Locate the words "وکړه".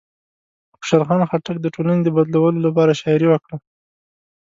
3.29-3.57